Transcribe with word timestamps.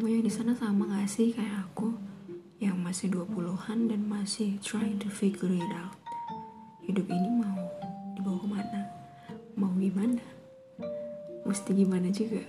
Kamu 0.00 0.16
yang 0.16 0.24
di 0.24 0.32
sana 0.32 0.56
sama 0.56 0.88
gak 0.96 1.12
sih 1.12 1.28
kayak 1.28 1.60
aku 1.60 1.92
yang 2.56 2.80
masih 2.80 3.12
20-an 3.12 3.84
dan 3.84 4.00
masih 4.08 4.56
trying 4.64 4.96
to 4.96 5.12
figure 5.12 5.52
it 5.52 5.72
out. 5.76 5.92
Hidup 6.88 7.04
ini 7.04 7.28
mau 7.28 7.68
dibawa 8.16 8.40
ke 8.40 8.48
mana? 8.48 8.80
Mau 9.60 9.68
gimana? 9.76 10.24
Mesti 11.44 11.76
gimana 11.76 12.08
juga? 12.08 12.40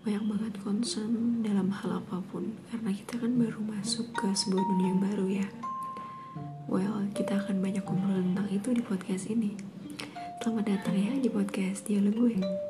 Banyak 0.00 0.24
banget 0.24 0.52
concern 0.64 1.44
dalam 1.44 1.68
hal 1.76 2.00
apa 2.00 2.24
pun 2.32 2.56
karena 2.72 2.88
kita 2.88 3.20
kan 3.20 3.36
baru 3.36 3.60
masuk 3.60 4.16
ke 4.16 4.24
sebuah 4.32 4.64
dunia 4.64 4.96
yang 4.96 5.02
baru 5.12 5.26
ya. 5.28 5.48
Well, 6.72 7.04
kita 7.12 7.36
akan 7.36 7.60
banyak 7.60 7.84
ngobrol 7.84 8.24
tentang 8.32 8.48
itu 8.48 8.72
di 8.72 8.80
podcast 8.80 9.28
ini. 9.28 9.60
Selamat 10.40 10.72
datang 10.72 10.96
ya 10.96 11.20
di 11.20 11.28
podcast 11.28 11.84
Dialog 11.84 12.16
gue. 12.16 12.65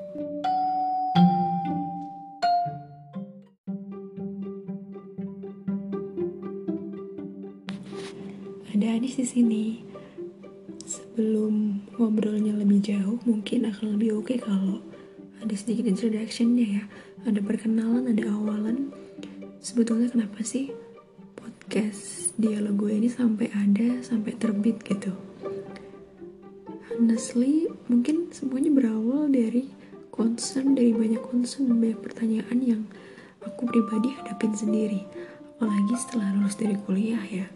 Ada 8.75 8.99
Anis 8.99 9.15
di 9.15 9.27
sini. 9.27 9.65
Sebelum 10.87 11.87
ngobrolnya 11.95 12.51
lebih 12.55 12.83
jauh, 12.83 13.19
mungkin 13.23 13.71
akan 13.71 13.95
lebih 13.95 14.19
oke 14.19 14.35
kalau 14.43 14.83
ada 15.39 15.55
sedikit 15.55 15.87
introductionnya 15.87 16.83
ya. 16.83 16.85
Ada 17.27 17.43
perkenalan, 17.47 18.11
ada 18.11 18.27
awalan. 18.35 18.91
Sebetulnya 19.63 20.11
kenapa 20.11 20.43
sih 20.43 20.75
podcast 21.39 22.35
dialog 22.35 22.75
gue 22.75 22.93
ini 22.99 23.07
sampai 23.11 23.55
ada, 23.55 24.03
sampai 24.03 24.35
terbit 24.35 24.83
gitu? 24.83 25.15
Honestly, 26.91 27.71
mungkin 27.87 28.35
semuanya 28.35 28.75
berawal 28.75 29.31
dari 29.31 29.71
concern, 30.11 30.75
dari 30.75 30.91
banyak 30.91 31.23
concern, 31.23 31.71
banyak 31.71 32.03
pertanyaan 32.03 32.59
yang 32.63 32.83
aku 33.47 33.63
pribadi 33.67 34.11
hadapin 34.19 34.55
sendiri. 34.59 35.07
Apalagi 35.55 35.95
setelah 35.99 36.35
lulus 36.35 36.59
dari 36.59 36.75
kuliah 36.83 37.23
ya 37.27 37.47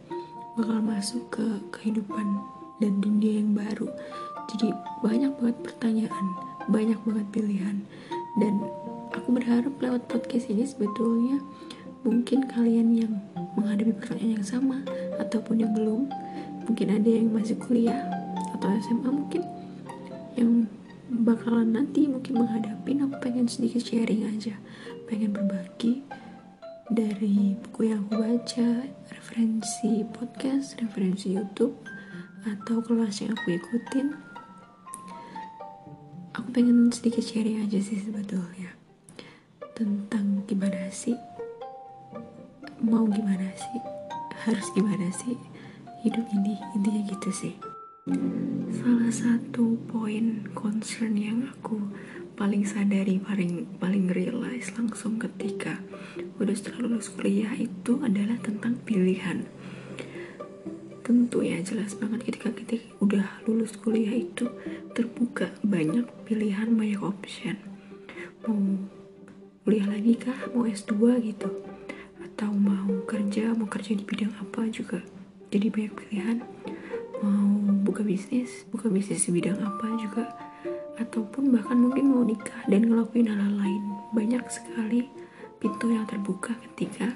bakal 0.60 0.76
masuk 0.84 1.24
ke 1.32 1.46
kehidupan 1.72 2.36
dan 2.84 3.00
dunia 3.00 3.40
yang 3.40 3.56
baru. 3.56 3.88
Jadi 4.52 4.76
banyak 5.00 5.32
banget 5.40 5.56
pertanyaan 5.64 6.26
banyak 6.68 7.00
banget 7.08 7.26
pilihan. 7.32 7.76
Dan 8.36 8.68
aku 9.16 9.40
berharap 9.40 9.72
lewat 9.80 10.04
podcast 10.12 10.52
ini 10.52 10.68
sebetulnya 10.68 11.40
mungkin 12.04 12.44
kalian 12.44 12.92
yang 12.92 13.12
menghadapi 13.56 13.96
pertanyaan 14.04 14.36
yang 14.36 14.44
sama 14.44 14.84
ataupun 15.16 15.64
yang 15.64 15.72
belum 15.72 16.12
mungkin 16.68 16.88
ada 16.92 17.08
yang 17.08 17.32
masih 17.32 17.56
kuliah 17.56 18.04
atau 18.52 18.68
SMA 18.84 19.08
mungkin 19.08 19.40
yang 20.36 20.68
bakalan 21.24 21.72
nanti 21.72 22.04
mungkin 22.04 22.36
menghadapi. 22.36 23.00
Aku 23.00 23.16
pengen 23.24 23.48
sedikit 23.48 23.80
sharing 23.80 24.28
aja 24.28 24.60
pengen 25.08 25.32
berbagi 25.32 26.04
dari 26.90 27.54
buku 27.54 27.94
yang 27.94 28.02
aku 28.10 28.18
baca, 28.18 28.90
referensi 29.14 30.02
podcast, 30.10 30.74
referensi 30.82 31.38
YouTube, 31.38 31.78
atau 32.42 32.82
kelas 32.82 33.22
yang 33.22 33.30
aku 33.38 33.54
ikutin. 33.54 34.18
Aku 36.34 36.50
pengen 36.50 36.90
sedikit 36.90 37.22
sharing 37.22 37.62
aja 37.62 37.78
sih 37.78 38.02
sebetulnya 38.02 38.74
tentang 39.78 40.44
gimana 40.44 40.92
sih 40.92 41.16
mau 42.84 43.08
gimana 43.08 43.48
sih 43.56 43.80
harus 44.44 44.68
gimana 44.76 45.08
sih 45.08 45.36
hidup 46.04 46.24
ini 46.36 46.60
intinya 46.76 47.00
gitu 47.08 47.30
sih 47.32 47.54
salah 48.72 49.12
satu 49.12 49.76
poin 49.84 50.48
concern 50.56 51.20
yang 51.20 51.44
aku 51.52 51.76
paling 52.32 52.64
sadari 52.64 53.20
paling 53.20 53.68
paling 53.76 54.08
realize 54.08 54.72
langsung 54.72 55.20
ketika 55.20 55.84
udah 56.40 56.56
setelah 56.56 56.88
lulus 56.88 57.12
kuliah 57.12 57.52
itu 57.52 58.00
adalah 58.00 58.40
tentang 58.40 58.80
pilihan. 58.88 59.44
Tentu 61.04 61.44
ya 61.44 61.60
jelas 61.60 61.92
banget 61.92 62.24
ketika 62.24 62.48
kita 62.56 62.80
udah 63.04 63.44
lulus 63.44 63.76
kuliah 63.76 64.16
itu 64.16 64.48
terbuka 64.96 65.52
banyak 65.60 66.08
pilihan 66.24 66.72
banyak 66.72 67.04
option. 67.04 67.60
Mau 68.48 68.80
kuliah 69.68 69.84
lagi 69.84 70.16
kah? 70.16 70.48
Mau 70.56 70.64
S2 70.64 71.20
gitu? 71.20 71.52
Atau 72.24 72.48
mau 72.48 73.04
kerja? 73.04 73.52
Mau 73.52 73.68
kerja 73.68 73.92
di 73.92 74.08
bidang 74.08 74.32
apa 74.40 74.64
juga? 74.72 75.04
Jadi 75.52 75.68
banyak 75.68 75.92
pilihan 76.00 76.38
mau 77.20 77.48
buka 77.84 78.00
bisnis 78.00 78.64
buka 78.72 78.88
bisnis 78.88 79.28
di 79.28 79.30
bidang 79.36 79.60
apa 79.60 79.86
juga 80.00 80.24
ataupun 81.00 81.48
bahkan 81.52 81.80
mungkin 81.80 82.12
mau 82.12 82.22
nikah 82.24 82.60
dan 82.68 82.84
ngelakuin 82.84 83.28
hal-hal 83.32 83.56
lain. 83.56 83.82
Banyak 84.12 84.44
sekali 84.52 85.08
pintu 85.56 85.88
yang 85.88 86.04
terbuka 86.04 86.52
ketika 86.68 87.08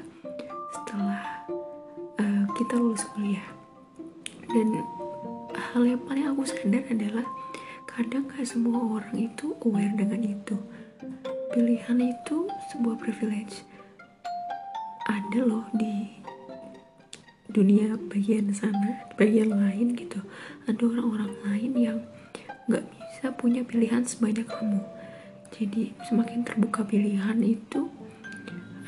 setelah 0.73 1.21
uh, 2.17 2.45
kita 2.57 2.81
lulus 2.81 3.05
kuliah. 3.13 3.45
Dan 4.49 4.81
hal 5.53 5.83
yang 5.85 6.01
paling 6.09 6.27
aku 6.33 6.49
sadar 6.49 6.85
adalah 6.89 7.27
kadang 7.85 8.25
gak 8.31 8.49
semua 8.49 8.81
orang 9.01 9.17
itu 9.19 9.53
aware 9.63 9.93
dengan 9.93 10.21
itu. 10.25 10.57
Pilihan 11.53 11.99
itu 12.01 12.49
sebuah 12.73 12.97
privilege. 12.99 13.63
Ada 15.05 15.45
loh 15.45 15.69
di 15.77 16.24
dunia 17.55 17.95
bagian 18.11 18.51
sana, 18.51 19.07
bagian 19.15 19.55
lain 19.55 19.95
gitu. 19.95 20.19
Ada 20.67 20.83
orang-orang 20.83 21.33
lain 21.47 21.73
yang 21.79 21.99
nggak 22.67 22.83
bisa 22.91 23.31
punya 23.39 23.63
pilihan 23.63 24.03
sebanyak 24.03 24.43
kamu. 24.51 24.83
Jadi 25.55 25.95
semakin 26.11 26.43
terbuka 26.43 26.83
pilihan 26.83 27.39
itu 27.47 27.87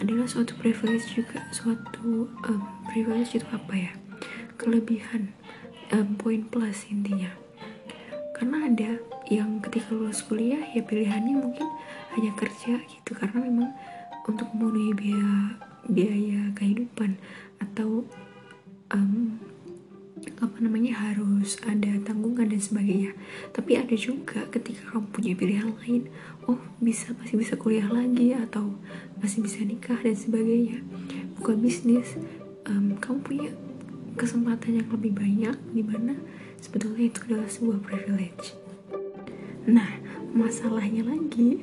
adalah 0.02 0.26
suatu 0.26 0.58
privilege 0.58 1.06
juga. 1.14 1.46
Suatu 1.54 2.26
um, 2.26 2.62
privilege 2.90 3.38
itu 3.38 3.46
apa 3.54 3.74
ya? 3.78 3.92
Kelebihan 4.58 5.30
um, 5.94 6.18
poin 6.18 6.42
plus 6.42 6.90
intinya. 6.90 7.30
Karena 8.34 8.66
ada 8.66 8.98
yang 9.30 9.62
ketika 9.62 9.94
lulus 9.94 10.26
kuliah 10.26 10.60
ya 10.74 10.82
pilihannya 10.82 11.38
mungkin 11.38 11.70
hanya 12.18 12.34
kerja 12.34 12.82
gitu. 12.82 13.14
Karena 13.14 13.46
memang 13.46 13.70
untuk 14.26 14.50
memenuhi 14.50 14.90
biaya 14.90 15.54
biaya 15.86 16.50
kehidupan 16.58 17.14
atau 17.62 18.02
um, 18.92 19.38
apa 20.40 20.56
namanya 20.58 20.96
harus 20.96 21.60
ada 21.64 21.92
tanggungan 22.02 22.48
dan 22.48 22.60
sebagainya. 22.60 23.12
Tapi 23.52 23.76
ada 23.76 23.94
juga 23.94 24.48
ketika 24.48 24.90
kamu 24.90 25.06
punya 25.12 25.32
pilihan 25.36 25.70
lain 25.80 26.08
oh 26.48 26.58
bisa 26.80 27.12
masih 27.20 27.36
bisa 27.40 27.54
kuliah 27.54 27.86
lagi 27.88 28.32
atau 28.32 28.76
masih 29.20 29.44
bisa 29.44 29.62
nikah 29.62 29.98
dan 30.00 30.16
sebagainya. 30.16 30.82
Buka 31.38 31.54
bisnis. 31.54 32.16
Um, 32.66 32.98
kamu 32.98 33.18
punya 33.22 33.48
kesempatan 34.18 34.82
yang 34.82 34.88
lebih 34.90 35.14
banyak 35.14 35.54
di 35.70 35.82
mana 35.86 36.18
sebetulnya 36.58 37.06
itu 37.06 37.18
adalah 37.30 37.46
sebuah 37.46 37.78
privilege. 37.84 38.58
Nah 39.70 40.02
masalahnya 40.34 41.06
lagi 41.06 41.62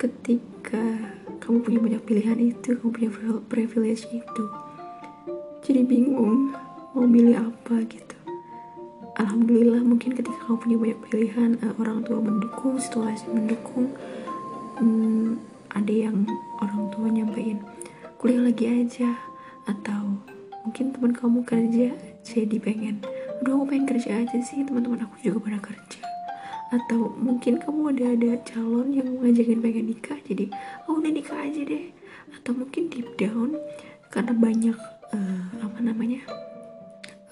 ketika 0.00 1.14
kamu 1.38 1.64
punya 1.64 1.78
banyak 1.80 2.02
pilihan 2.02 2.38
itu 2.42 2.74
kamu 2.76 2.90
punya 2.90 3.10
privilege 3.46 4.04
itu 4.10 4.44
jadi 5.68 5.84
bingung 5.84 6.56
mau 6.96 7.04
milih 7.04 7.36
apa 7.36 7.84
gitu. 7.84 8.16
Alhamdulillah 9.20 9.84
mungkin 9.84 10.16
ketika 10.16 10.48
kamu 10.48 10.56
punya 10.56 10.76
banyak 10.80 10.98
pilihan 11.04 11.50
uh, 11.60 11.76
orang 11.76 12.00
tua 12.08 12.24
mendukung 12.24 12.80
situasi 12.80 13.28
mendukung 13.28 13.92
hmm, 14.80 15.36
ada 15.76 15.92
yang 15.92 16.24
orang 16.64 16.88
tua 16.88 17.12
nyampein 17.12 17.60
kuliah 18.16 18.48
lagi 18.48 18.64
aja 18.64 19.12
atau 19.68 20.24
mungkin 20.64 20.96
teman 20.96 21.12
kamu 21.12 21.44
kerja 21.44 21.92
jadi 22.24 22.56
pengen 22.56 23.04
aduh 23.44 23.60
aku 23.60 23.76
pengen 23.76 23.86
kerja 23.92 24.24
aja 24.24 24.40
sih 24.40 24.64
teman-teman 24.64 25.04
aku 25.04 25.20
juga 25.20 25.52
pada 25.52 25.60
kerja. 25.68 26.00
Atau 26.72 27.12
mungkin 27.20 27.60
kamu 27.60 27.92
ada 27.92 28.16
ada 28.16 28.30
calon 28.48 28.96
yang 28.96 29.20
ngajakin 29.20 29.60
pengen 29.60 29.92
nikah 29.92 30.16
jadi 30.24 30.48
oh 30.88 30.96
udah 30.96 31.12
nikah 31.12 31.44
aja 31.44 31.60
deh. 31.60 31.92
Atau 32.40 32.56
mungkin 32.56 32.88
deep 32.88 33.20
down 33.20 33.52
karena 34.08 34.32
banyak 34.32 34.76
uh, 35.12 35.42
apa 35.62 35.78
namanya 35.80 36.22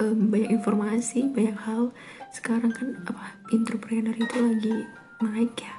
um, 0.01 0.33
banyak 0.33 0.51
informasi 0.53 1.29
banyak 1.33 1.57
hal. 1.57 1.93
Sekarang 2.33 2.73
kan 2.73 3.01
apa 3.09 3.41
entrepreneur 3.53 4.13
itu 4.13 4.39
lagi 4.39 4.77
naik 5.25 5.55
ya. 5.61 5.75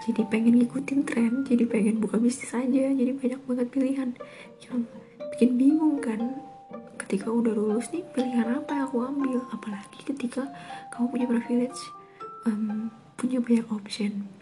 Jadi 0.00 0.24
pengen 0.32 0.56
ngikutin 0.58 1.00
tren 1.04 1.44
jadi 1.44 1.64
pengen 1.68 2.00
buka 2.00 2.16
bisnis 2.16 2.56
aja 2.56 2.90
jadi 2.90 3.12
banyak 3.14 3.40
banget 3.46 3.66
pilihan. 3.70 4.10
Yang 4.64 4.76
bikin 5.36 5.50
bingung 5.60 5.98
kan 6.02 6.40
ketika 7.00 7.30
udah 7.30 7.52
lulus 7.52 7.90
nih 7.92 8.04
pilihan 8.14 8.48
apa 8.58 8.70
yang 8.74 8.84
aku 8.88 8.96
ambil? 9.04 9.40
Apalagi 9.52 10.00
ketika 10.02 10.48
kamu 10.90 11.06
punya 11.12 11.26
privilege 11.28 11.80
um, 12.48 12.88
punya 13.20 13.38
banyak 13.38 13.66
option 13.68 14.39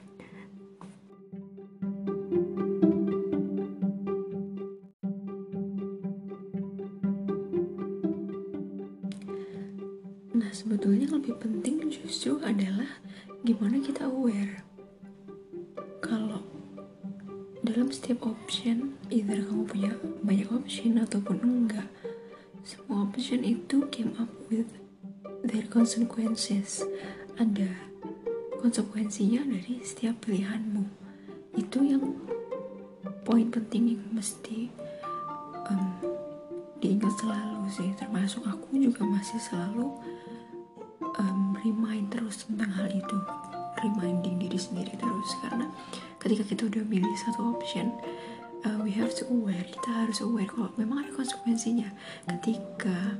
justru 12.29 12.45
adalah 12.45 13.01
gimana 13.41 13.81
kita 13.81 14.05
aware. 14.05 14.61
Kalau 16.05 16.45
dalam 17.65 17.89
setiap 17.89 18.29
option 18.29 19.01
either 19.09 19.41
kamu 19.41 19.65
punya 19.65 19.93
banyak 20.21 20.45
option 20.53 21.01
ataupun 21.01 21.41
enggak 21.41 21.89
semua 22.69 23.09
option 23.09 23.41
itu 23.41 23.81
came 23.89 24.13
up 24.21 24.29
with 24.53 24.69
their 25.41 25.65
consequences 25.73 26.85
ada 27.41 27.73
konsekuensinya 28.61 29.49
dari 29.49 29.81
setiap 29.81 30.21
pilihanmu 30.29 30.85
itu 31.57 31.81
yang 31.81 32.13
poin 33.25 33.49
penting 33.49 33.97
yang 33.97 34.05
mesti 34.13 34.69
um, 35.65 35.97
diingat 36.77 37.17
selalu 37.25 37.73
sih 37.73 37.89
termasuk 37.97 38.45
aku 38.45 38.77
juga 38.77 39.01
masih 39.09 39.41
selalu 39.41 39.97
um, 41.19 41.55
remind 41.61 42.11
terus 42.15 42.47
tentang 42.47 42.71
hal 42.75 42.89
itu. 42.91 43.19
Reminding 43.79 44.43
diri 44.43 44.59
sendiri 44.59 44.91
terus 44.99 45.31
karena 45.39 45.71
ketika 46.19 46.43
kita 46.43 46.63
udah 46.67 46.83
milih 46.83 47.15
satu 47.15 47.55
option 47.55 47.95
uh, 48.67 48.75
we 48.83 48.91
have 48.91 49.15
to 49.15 49.23
aware 49.31 49.63
kita 49.63 49.91
harus 49.95 50.19
aware 50.19 50.51
kalau 50.51 50.75
memang 50.75 51.07
ada 51.07 51.13
konsekuensinya. 51.15 51.87
Ketika 52.27 53.19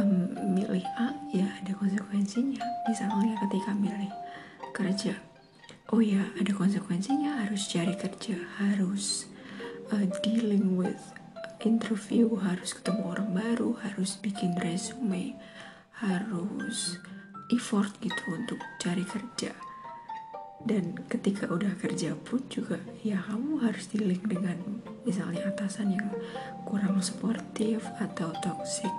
um, 0.00 0.32
milih 0.56 0.84
A 0.96 1.12
ya 1.34 1.44
ada 1.60 1.76
konsekuensinya. 1.76 2.60
Misalnya 2.88 3.36
ketika 3.44 3.76
milih 3.76 4.08
kerja 4.72 5.12
oh 5.90 5.98
ya 5.98 6.22
ada 6.38 6.54
konsekuensinya 6.54 7.42
harus 7.42 7.66
cari 7.66 7.98
kerja 7.98 8.38
harus 8.62 9.26
uh, 9.90 10.06
dealing 10.22 10.78
with 10.78 11.02
interview 11.66 12.30
harus 12.38 12.78
ketemu 12.78 13.10
orang 13.10 13.30
baru 13.34 13.74
harus 13.82 14.14
bikin 14.22 14.54
resume 14.62 15.34
harus 16.00 16.96
effort 17.52 17.92
gitu 18.00 18.22
untuk 18.32 18.60
cari 18.80 19.04
kerja. 19.04 19.52
Dan 20.60 20.92
ketika 21.08 21.48
udah 21.48 21.72
kerja 21.80 22.12
pun 22.20 22.44
juga 22.52 22.76
ya 23.00 23.16
kamu 23.24 23.64
harus 23.64 23.88
dealing 23.88 24.20
dengan 24.28 24.60
misalnya 25.08 25.48
atasan 25.48 25.96
yang 25.96 26.08
kurang 26.68 27.00
sportif 27.00 27.80
atau 27.96 28.28
toxic 28.44 28.92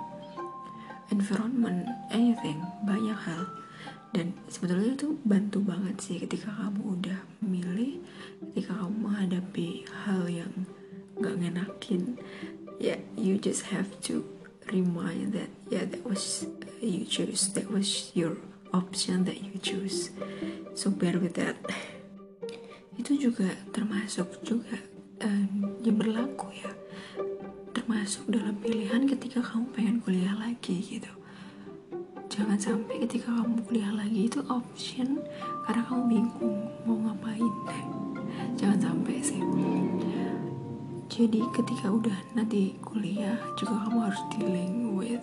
environment 1.14 1.86
anything 2.10 2.58
banyak 2.82 3.14
hal. 3.14 3.46
Dan 4.12 4.36
sebetulnya 4.50 4.92
itu 4.92 5.16
bantu 5.24 5.64
banget 5.64 5.96
sih 6.02 6.20
ketika 6.20 6.52
kamu 6.52 7.00
udah 7.00 7.18
milih 7.40 8.02
ketika 8.52 8.76
kamu 8.76 9.08
menghadapi 9.08 9.88
hal 10.04 10.28
yang 10.28 10.52
gak 11.16 11.38
ngenakin 11.40 12.20
ya 12.76 12.96
yeah, 12.96 13.00
you 13.16 13.38
just 13.38 13.70
have 13.72 13.88
to 14.04 14.26
remind 14.70 15.32
that 15.34 15.50
yeah 15.72 15.88
that 15.88 16.04
was 16.04 16.46
you 16.82 17.06
choose. 17.06 17.48
That 17.54 17.70
was 17.70 18.10
your 18.14 18.36
option 18.74 19.24
that 19.24 19.38
you 19.42 19.58
choose. 19.62 20.10
So 20.74 20.90
bear 20.90 21.18
with 21.18 21.38
that. 21.38 21.56
Itu 23.00 23.16
juga 23.16 23.54
termasuk 23.72 24.42
juga 24.44 24.76
um, 25.24 25.78
yang 25.80 25.96
berlaku 25.96 26.50
ya. 26.52 26.70
Termasuk 27.72 28.28
dalam 28.28 28.58
pilihan 28.60 29.08
ketika 29.08 29.40
kamu 29.40 29.66
pengen 29.72 29.96
kuliah 30.04 30.36
lagi 30.36 30.76
gitu. 30.76 31.08
Jangan 32.32 32.56
sampai 32.56 33.04
ketika 33.04 33.28
kamu 33.28 33.60
kuliah 33.68 33.92
lagi 33.92 34.24
itu 34.24 34.40
option 34.48 35.20
karena 35.68 35.84
kamu 35.84 36.02
bingung 36.08 36.64
mau 36.88 36.96
ngapain. 36.96 37.54
Jangan 38.58 38.78
sampai 38.80 39.20
sih 39.20 39.40
jadi 41.12 41.44
ketika 41.52 41.92
udah 41.92 42.16
nanti 42.32 42.72
kuliah 42.80 43.36
juga 43.60 43.84
kamu 43.84 44.08
harus 44.08 44.22
dealing 44.32 44.96
with 44.96 45.20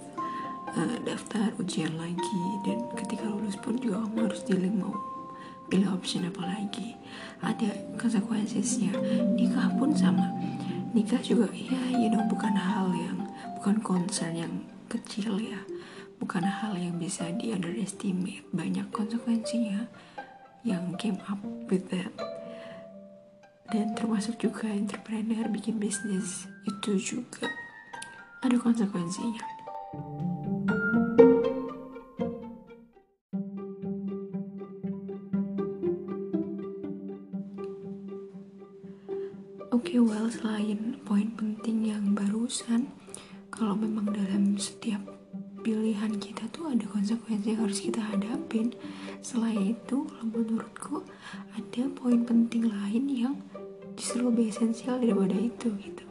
uh, 0.77 0.97
daftar 1.01 1.49
ujian 1.57 1.89
lagi. 1.97 2.43
Dan 2.61 2.85
ketika 2.93 3.25
lulus 3.25 3.57
pun 3.57 3.73
juga 3.81 4.05
kamu 4.05 4.29
harus 4.29 4.45
dealing 4.45 4.77
mau 4.77 4.93
pilih 5.65 5.89
option 5.89 6.29
apa 6.29 6.45
lagi. 6.45 6.93
Ada 7.41 7.97
konsekuensinya. 7.97 8.93
Nikah 9.33 9.73
pun 9.81 9.89
sama. 9.97 10.29
Nikah 10.93 11.25
juga 11.25 11.49
ya 11.57 11.81
you 11.97 12.13
know 12.13 12.21
bukan 12.29 12.53
hal 12.53 12.93
yang 12.93 13.25
bukan 13.57 13.81
concern 13.81 14.37
yang 14.37 14.53
kecil 14.93 15.41
ya. 15.41 15.57
Bukan 16.21 16.45
hal 16.45 16.77
yang 16.77 17.01
bisa 17.01 17.33
di 17.33 17.49
underestimate 17.49 18.45
banyak 18.53 18.85
konsekuensinya 18.93 19.89
yang 20.61 20.93
came 21.01 21.17
up 21.25 21.41
with 21.65 21.89
that 21.89 22.13
dan 23.69 23.93
termasuk 23.93 24.41
juga 24.41 24.65
entrepreneur 24.65 25.45
bikin 25.53 25.77
bisnis 25.77 26.49
itu 26.65 26.97
juga 26.97 27.45
ada 28.41 28.57
konsekuensinya 28.57 29.45
Oke, 39.69 39.95
okay, 39.95 39.99
well, 40.03 40.27
selain 40.27 40.99
poin 41.07 41.31
penting 41.39 41.87
yang 41.87 42.11
barusan, 42.11 42.91
kalau 43.47 43.73
memang 43.79 44.11
dalam 44.11 44.59
setiap 44.59 44.99
pilihan 45.65 46.13
kita 46.19 46.45
tuh 46.53 46.69
ada 46.69 46.85
konsekuensi 46.89 47.55
yang 47.55 47.63
harus 47.63 47.79
kita 47.81 48.01
hadapin. 48.01 48.75
Selain 49.25 49.73
itu, 49.73 50.05
menurutku 50.21 51.01
ada 51.57 51.88
justru 53.99 54.23
lebih 54.31 54.47
esensial 54.47 55.03
daripada 55.03 55.35
itu 55.35 55.67
gitu. 55.83 56.05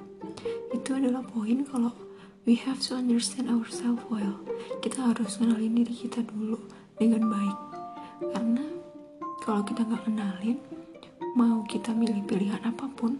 Itu 0.77 0.93
adalah 0.93 1.25
poin 1.25 1.65
kalau 1.65 1.97
we 2.45 2.61
have 2.61 2.77
to 2.85 2.93
understand 2.93 3.49
ourselves 3.49 4.05
well. 4.13 4.45
Kita 4.85 5.09
harus 5.09 5.41
kenalin 5.41 5.73
diri 5.73 5.97
kita 5.97 6.21
dulu 6.29 6.61
dengan 7.01 7.33
baik. 7.33 7.59
Karena 8.37 8.65
kalau 9.41 9.65
kita 9.65 9.89
nggak 9.89 10.05
kenalin, 10.05 10.61
mau 11.33 11.65
kita 11.65 11.97
milih 11.97 12.29
pilihan 12.29 12.61
apa 12.61 12.85
pun, 12.93 13.17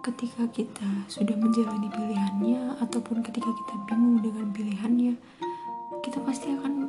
ketika 0.00 0.48
kita 0.56 0.88
sudah 1.10 1.36
menjalani 1.36 1.92
pilihannya 1.92 2.80
ataupun 2.80 3.20
ketika 3.20 3.50
kita 3.52 3.74
bingung 3.90 4.24
dengan 4.24 4.48
pilihannya 4.56 5.14
kita 6.00 6.22
pasti 6.22 6.54
akan 6.54 6.88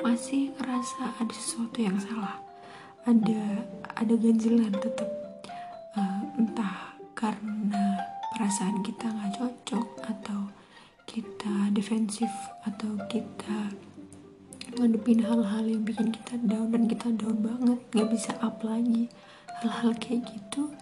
masih 0.00 0.54
ngerasa 0.56 1.18
ada 1.18 1.34
sesuatu 1.34 1.76
yang 1.82 1.98
salah 1.98 2.38
ada 3.04 3.68
ada 3.98 4.14
ganjilan 4.16 4.72
tetap 4.80 5.23
uh, 5.94 6.20
entah 6.38 6.98
karena 7.14 8.02
perasaan 8.34 8.82
kita 8.82 9.06
nggak 9.06 9.32
cocok 9.38 9.86
atau 10.10 10.50
kita 11.06 11.70
defensif 11.70 12.30
atau 12.66 12.98
kita 13.06 13.70
ngadepin 14.74 15.22
hal-hal 15.22 15.62
yang 15.62 15.86
bikin 15.86 16.10
kita 16.10 16.34
down 16.42 16.74
dan 16.74 16.90
kita 16.90 17.06
down 17.14 17.38
banget 17.38 17.78
nggak 17.94 18.08
bisa 18.10 18.34
up 18.42 18.58
lagi. 18.66 19.06
Hal-hal 19.62 19.94
kayak 20.02 20.26
gitu 20.26 20.74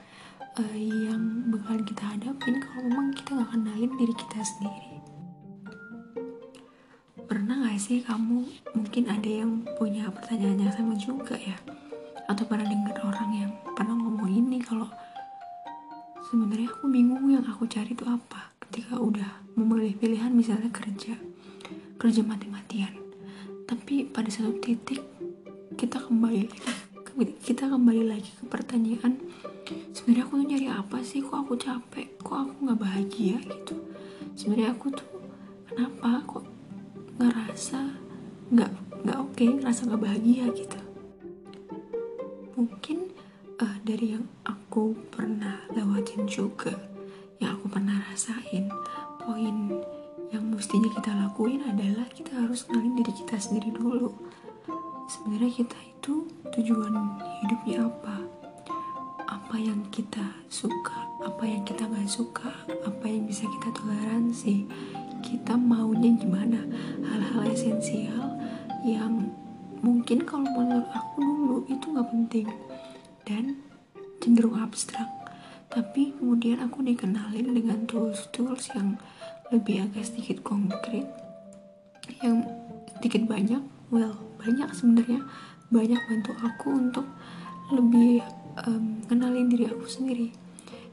uh, 0.57 0.77
yang 0.81 1.53
bakal 1.53 1.77
kita 1.85 2.05
hadapin 2.17 2.57
kalau 2.61 2.83
memang 2.89 3.09
kita 3.13 3.31
nggak 3.37 3.51
kenalin 3.53 3.93
diri 4.01 4.15
kita 4.17 4.41
sendiri. 4.41 4.89
Pernah 7.29 7.65
gak 7.65 7.81
sih 7.81 8.05
kamu 8.05 8.45
mungkin 8.77 9.05
ada 9.09 9.31
yang 9.31 9.65
punya 9.81 10.09
pertanyaan 10.13 10.69
yang 10.69 10.73
sama 10.73 10.93
juga 10.97 11.37
ya? 11.37 11.57
Atau 12.29 12.45
pernah 12.45 12.69
dengar 12.69 12.97
orang 13.05 13.31
yang 13.33 13.53
pernah 13.73 13.97
ngomong 13.97 14.29
ini 14.29 14.61
kalau 14.61 14.89
sebenarnya 16.33 16.73
aku 16.73 16.89
bingung 16.89 17.29
yang 17.29 17.45
aku 17.45 17.69
cari 17.69 17.93
itu 17.93 18.09
apa 18.09 18.57
ketika 18.65 18.97
udah 18.97 19.45
memilih 19.53 19.93
pilihan 20.01 20.33
misalnya 20.33 20.73
kerja 20.73 21.13
kerja 22.01 22.25
mati-matian. 22.25 22.89
Tapi 23.69 24.09
pada 24.09 24.33
satu 24.33 24.57
titik 24.57 25.05
kita 25.77 26.01
kembali 26.01 26.49
kita 27.45 27.69
kembali 27.69 28.09
lagi 28.09 28.33
ke 28.33 28.49
pertanyaan 28.49 29.21
sebenarnya 29.93 30.25
aku 30.25 30.41
tuh 30.41 30.49
nyari 30.49 30.69
apa 30.73 30.97
sih? 31.05 31.21
Kok 31.21 31.37
aku 31.37 31.53
capek? 31.61 32.09
Kok 32.25 32.37
aku 32.49 32.55
nggak 32.65 32.81
bahagia? 32.81 33.37
Gitu. 33.37 33.77
Sebenarnya 34.33 34.73
aku 34.73 34.89
tuh 34.89 35.09
kenapa 35.69 36.25
kok 36.25 36.45
ngerasa 37.21 37.81
nggak 38.49 38.73
nggak 39.05 39.19
oke 39.21 39.37
okay, 39.37 39.53
ngerasa 39.53 39.81
nggak 39.85 40.01
bahagia? 40.01 40.45
Gitu. 40.57 40.81
Mungkin 42.57 43.13
uh, 43.61 43.77
dari 43.85 44.17
yang 44.17 44.25
aku 44.49 44.62
pernah 45.13 45.69
lewatin 45.77 46.25
juga. 46.25 46.73
Yang 47.37 47.61
aku 47.61 47.67
pernah 47.77 48.01
rasain 48.09 48.73
poin 49.21 49.69
yang 50.33 50.49
mestinya 50.49 50.89
kita 50.97 51.13
lakuin 51.13 51.61
adalah 51.69 52.09
kita 52.09 52.33
harus 52.33 52.65
kenalin 52.65 52.97
diri 52.97 53.13
kita 53.13 53.37
sendiri 53.37 53.69
dulu. 53.69 54.09
Sebenarnya 55.13 55.53
kita 55.61 55.77
itu 55.77 56.25
tujuan 56.57 56.95
hidupnya 57.45 57.85
apa? 57.85 58.17
Apa 59.29 59.61
yang 59.61 59.85
kita 59.93 60.25
suka 60.49 61.05
apa 61.21 61.45
yang 61.45 61.63
kita 61.69 61.85
nggak 61.85 62.09
suka 62.09 62.49
apa 62.65 63.05
yang 63.05 63.29
bisa 63.29 63.45
kita 63.61 63.69
toleransi? 63.77 64.65
Kita 65.21 65.53
maunya 65.61 66.17
gimana? 66.17 66.65
Hal-hal 67.05 67.53
esensial 67.53 68.41
yang 68.89 69.29
mungkin 69.85 70.25
kalau 70.25 70.49
menurut 70.57 70.89
aku 70.97 71.19
dulu 71.21 71.57
itu 71.69 71.85
nggak 71.93 72.09
penting. 72.09 72.49
Dan 73.29 73.72
cenderung 74.23 74.63
abstrak. 74.63 75.11
Tapi 75.67 76.15
kemudian 76.15 76.63
aku 76.63 76.87
dikenalin 76.87 77.51
dengan 77.51 77.83
tools-tools 77.91 78.71
yang 78.79 78.95
lebih 79.51 79.91
agak 79.91 80.07
sedikit 80.07 80.47
konkret. 80.47 81.11
Yang 82.23 82.47
sedikit 82.97 83.27
banyak 83.27 83.63
well 83.91 84.15
banyak 84.39 84.71
sebenarnya. 84.71 85.27
Banyak 85.73 86.01
bantu 86.07 86.33
aku 86.45 86.69
untuk 86.71 87.07
lebih 87.73 88.23
um, 88.69 89.01
kenalin 89.09 89.49
diri 89.49 89.67
aku 89.67 89.89
sendiri. 89.89 90.29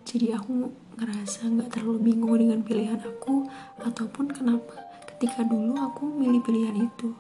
Jadi 0.08 0.34
aku 0.34 0.72
ngerasa 0.98 1.52
nggak 1.52 1.70
terlalu 1.76 2.12
bingung 2.12 2.36
dengan 2.40 2.60
pilihan 2.64 3.00
aku 3.04 3.46
ataupun 3.84 4.32
kenapa 4.32 4.80
ketika 5.16 5.44
dulu 5.44 5.76
aku 5.76 6.08
milih 6.08 6.40
pilihan 6.42 6.76
itu. 6.80 7.14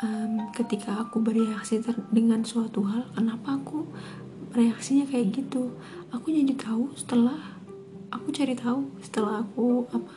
Um, 0.00 0.48
ketika 0.56 0.96
aku 1.04 1.20
bereaksi 1.20 1.78
dengan 2.08 2.40
suatu 2.40 2.80
hal 2.88 3.04
kenapa 3.12 3.60
aku 3.60 3.84
reaksinya 4.54 5.06
kayak 5.06 5.34
gitu. 5.34 5.74
Aku 6.10 6.30
jadi 6.30 6.54
tahu 6.58 6.90
setelah 6.98 7.58
aku 8.10 8.34
cari 8.34 8.54
tahu 8.58 8.90
setelah 8.98 9.46
aku 9.46 9.86
apa 9.94 10.14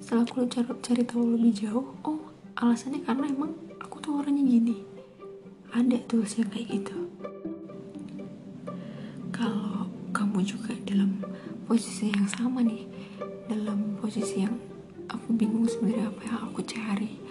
setelah 0.00 0.24
aku 0.24 0.48
cari, 0.48 0.68
cari 0.80 1.02
tahu 1.04 1.36
lebih 1.36 1.52
jauh 1.52 1.86
oh 2.08 2.20
alasannya 2.56 3.04
karena 3.04 3.28
emang 3.28 3.52
aku 3.80 4.00
tuh 4.00 4.20
orangnya 4.20 4.44
gini. 4.44 4.76
Ada 5.72 5.96
tuh 6.04 6.24
yang 6.24 6.48
kayak 6.52 6.68
gitu. 6.68 6.98
Kalau 9.32 9.88
kamu 10.12 10.44
juga 10.44 10.76
dalam 10.84 11.16
posisi 11.64 12.12
yang 12.12 12.28
sama 12.28 12.60
nih 12.60 12.84
dalam 13.48 13.96
posisi 13.96 14.44
yang 14.44 14.56
aku 15.08 15.32
bingung 15.32 15.64
sebenarnya 15.64 16.12
apa 16.12 16.20
yang 16.28 16.38
aku 16.48 16.60
cari 16.64 17.21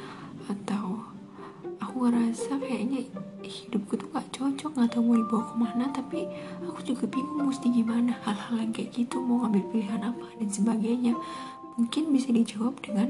mau 5.42 5.50
ke 5.50 5.56
mana 5.58 5.90
tapi 5.90 6.30
aku 6.62 6.86
juga 6.86 7.10
bingung 7.10 7.50
mesti 7.50 7.74
gimana. 7.74 8.14
Hal-hal 8.22 8.62
yang 8.62 8.70
kayak 8.70 8.94
gitu 8.94 9.18
mau 9.18 9.42
ngambil 9.42 9.66
pilihan 9.74 10.02
apa 10.06 10.26
dan 10.38 10.50
sebagainya. 10.54 11.18
Mungkin 11.82 12.14
bisa 12.14 12.30
dijawab 12.30 12.78
dengan 12.86 13.10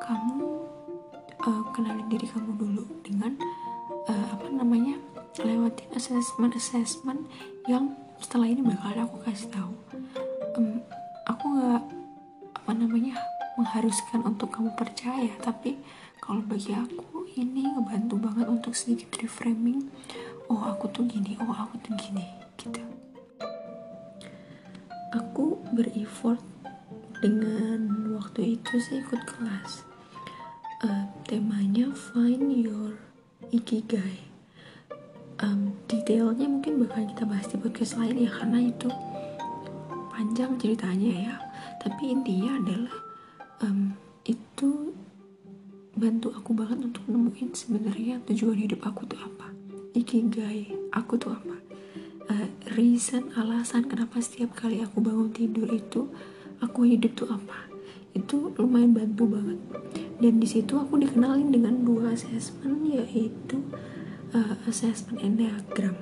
kamu 0.00 0.48
uh, 1.44 1.62
kenalin 1.76 2.08
diri 2.08 2.24
kamu 2.24 2.56
dulu 2.56 2.84
dengan 3.04 3.36
uh, 4.08 4.26
apa 4.32 4.48
namanya 4.48 4.96
lewatin 5.44 5.92
assessment 5.92 6.56
assessment 6.56 7.28
yang 7.68 7.92
setelah 8.16 8.48
ini 8.48 8.64
bakal 8.64 8.96
aku 8.96 9.16
kasih 9.28 9.52
tahu. 9.52 9.76
Um, 10.56 10.80
aku 11.28 11.44
nggak 11.52 11.82
apa 12.64 12.72
namanya 12.72 13.20
mengharuskan 13.60 14.24
untuk 14.24 14.54
kamu 14.54 14.72
percaya 14.78 15.34
tapi 15.42 15.76
kalau 16.22 16.38
bagi 16.46 16.72
aku 16.72 17.26
ini 17.34 17.66
ngebantu 17.66 18.14
banget 18.18 18.46
untuk 18.46 18.72
sedikit 18.74 19.18
reframing 19.18 19.90
oh 20.48 20.60
aku 20.64 20.88
tuh 20.90 21.04
gini. 21.04 21.36
Oh 21.44 21.52
aku 21.52 21.76
tuh 21.84 21.92
gini 22.00 22.24
gitu. 22.56 22.82
Aku 25.14 25.60
bereffort 25.72 26.40
dengan 27.20 28.12
waktu 28.16 28.58
itu 28.60 28.72
sih 28.80 29.00
ikut 29.00 29.22
kelas. 29.24 29.84
Uh, 30.84 31.04
temanya 31.28 31.90
find 31.92 32.52
your 32.52 32.96
ikigai. 33.52 34.24
Um, 35.38 35.70
detailnya 35.86 36.50
mungkin 36.50 36.82
bakal 36.82 37.06
kita 37.06 37.22
bahas 37.22 37.46
di 37.46 37.56
podcast 37.62 37.94
lain 37.94 38.26
ya 38.26 38.30
karena 38.34 38.58
itu 38.68 38.90
panjang 40.10 40.58
ceritanya 40.58 41.12
ya. 41.14 41.34
Tapi 41.78 42.10
intinya 42.10 42.58
adalah 42.58 42.96
um, 43.62 43.94
itu 44.26 44.92
bantu 45.98 46.30
aku 46.30 46.54
banget 46.54 46.78
untuk 46.90 47.04
nemuin 47.10 47.50
sebenarnya 47.54 48.22
tujuan 48.30 48.54
hidup 48.54 48.86
aku 48.86 49.02
tuh 49.10 49.18
apa 49.18 49.57
ikigai 49.94 50.72
aku 50.92 51.20
tuh 51.20 51.36
apa? 51.36 51.56
Uh, 52.28 52.48
reason 52.76 53.32
alasan 53.32 53.88
kenapa 53.88 54.20
setiap 54.20 54.52
kali 54.52 54.84
aku 54.84 55.00
bangun 55.00 55.32
tidur 55.32 55.68
itu 55.72 56.12
aku 56.60 56.84
hidup 56.84 57.16
tuh 57.16 57.28
apa? 57.32 57.68
Itu 58.12 58.52
lumayan 58.58 58.92
bantu 58.92 59.28
banget. 59.28 59.58
Dan 60.18 60.42
di 60.42 60.48
situ 60.50 60.76
aku 60.76 61.00
dikenalin 61.00 61.48
dengan 61.54 61.86
dua 61.86 62.12
assessment 62.12 62.84
yaitu 62.84 63.62
uh, 64.36 64.54
assessment 64.68 65.22
enneagram 65.24 65.96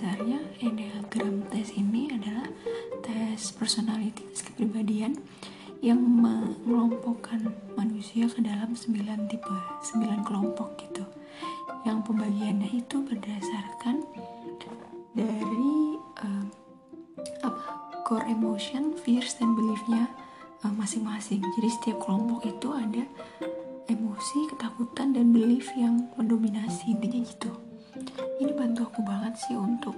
dasarnya 0.00 0.40
enneagram 0.64 1.44
test 1.52 1.76
ini 1.76 2.08
adalah 2.08 2.48
tes 3.04 3.52
personality 3.52 4.24
tes 4.32 4.48
kepribadian 4.48 5.20
yang 5.84 6.00
mengelompokkan 6.00 7.52
manusia 7.76 8.24
ke 8.24 8.40
dalam 8.40 8.72
9 8.72 8.96
tipe 9.28 9.52
9 9.52 10.24
kelompok 10.24 10.72
gitu 10.80 11.04
yang 11.84 12.00
pembagiannya 12.00 12.80
itu 12.80 12.96
berdasarkan 13.04 14.00
dari 15.12 16.00
uh, 16.24 16.48
apa 17.44 17.92
core 18.08 18.24
emotion, 18.32 18.96
fears, 19.04 19.36
dan 19.36 19.52
beliefnya 19.52 20.08
uh, 20.64 20.72
masing-masing. 20.80 21.44
Jadi 21.60 21.68
setiap 21.76 22.08
kelompok 22.08 22.48
itu 22.48 22.72
ada 22.72 23.04
emosi, 23.84 24.48
ketakutan, 24.48 25.12
dan 25.12 25.28
belief 25.28 25.68
yang 25.76 26.08
mendominasi 26.16 26.96
intinya 26.96 27.20
gitu. 27.20 27.69
Ini 28.40 28.56
bantu 28.56 28.88
aku 28.88 29.04
banget 29.04 29.36
sih 29.36 29.52
untuk 29.52 29.92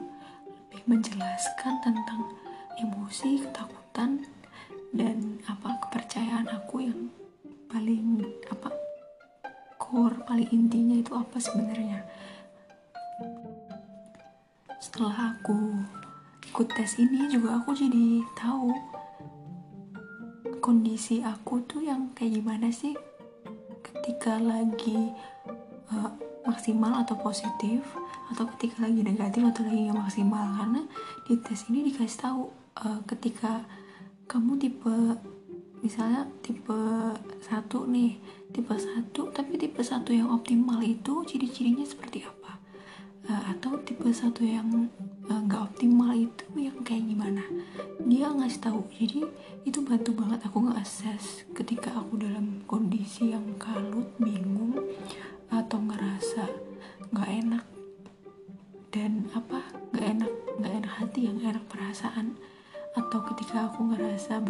lebih 0.51 0.83
menjelaskan 0.91 1.79
tentang 1.79 2.27
emosi, 2.75 3.39
ketakutan, 3.47 4.27
dan 4.91 5.39
apa 5.47 5.79
kepercayaan 5.87 6.51
aku 6.51 6.83
yang 6.83 7.07
paling 7.71 8.19
apa 8.51 8.75
core 9.79 10.19
paling 10.27 10.51
intinya 10.51 10.99
itu 10.99 11.15
apa 11.15 11.39
sebenarnya. 11.39 12.03
Setelah 14.83 15.39
aku 15.39 15.79
ikut 16.51 16.69
tes 16.75 16.99
ini 16.99 17.31
juga 17.31 17.63
aku 17.63 17.79
jadi 17.79 18.27
tahu 18.35 18.75
kondisi 20.59 21.23
aku 21.23 21.63
tuh 21.71 21.87
yang 21.87 22.11
kayak 22.19 22.43
gimana 22.43 22.75
sih 22.75 22.99
ketika 23.87 24.37
lagi 24.43 25.15
uh, 25.95 26.11
maksimal 26.43 27.03
atau 27.03 27.15
positif 27.19 27.83
atau 28.33 28.45
ketika 28.57 28.89
lagi 28.89 29.05
negatif 29.05 29.43
atau 29.45 29.63
lagi 29.67 29.89
nggak 29.89 29.99
maksimal. 29.99 30.47
Karena 30.59 30.83
di 31.29 31.35
tes 31.39 31.61
ini 31.71 31.93
dikasih 31.93 32.19
tahu 32.19 32.43
uh, 32.83 33.01
ketika 33.07 33.63
kamu 34.27 34.59
tipe 34.59 34.95
misalnya 35.83 36.31
tipe 36.47 36.79
satu 37.43 37.91
nih 37.91 38.15
tipe 38.55 38.71
satu 38.79 39.35
tapi 39.35 39.59
tipe 39.59 39.83
satu 39.83 40.15
yang 40.15 40.31
optimal 40.31 40.79
itu 40.79 41.27
ciri-cirinya 41.27 41.87
seperti 41.87 42.27
apa? 42.27 42.59
Uh, 43.23 43.43
atau 43.55 43.79
tipe 43.87 44.11
satu 44.11 44.43
yang 44.43 44.91
eh, 45.31 45.41
nggak 45.47 45.63
uh, 45.63 45.67
optimal 45.71 46.11
itu 46.11 46.47
yang 46.59 46.75
kayak 46.83 47.07
gimana? 47.07 47.43
Dia 48.03 48.35
ngasih 48.35 48.59
tahu. 48.59 48.83
Jadi 48.91 49.23
itu 49.63 49.79
bantu 49.87 50.11
banget 50.19 50.43
aku 50.43 50.59
nge-assess 50.67 51.47
ketika 51.55 51.95
aku 51.95 52.19
dalam 52.19 52.42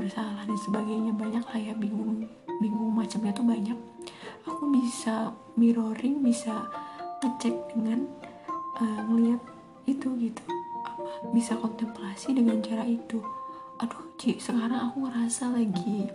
bersalah 0.02 0.42
dan 0.42 0.58
sebagainya 0.58 1.14
banyak 1.14 1.46
kayak 1.46 1.78
bingung 1.78 2.26
bingung 2.58 2.90
macamnya 2.90 3.30
tuh 3.30 3.46
banyak. 3.46 3.78
Aku 4.50 4.66
bisa 4.74 5.30
mirroring 5.54 6.26
bisa 6.26 6.66
ngecek 7.22 7.54
dengan 7.70 8.10
uh, 8.82 9.00
ngeliat 9.06 9.38
itu 9.86 10.10
gitu. 10.18 10.42
Apa 10.82 11.30
bisa 11.30 11.54
kontemplasi 11.54 12.34
dengan 12.34 12.58
cara 12.58 12.82
itu. 12.82 13.22
Aduh 13.78 14.18
Ci, 14.18 14.42
sekarang 14.42 14.90
aku 14.90 15.06
ngerasa 15.06 15.54
lagi 15.54 16.10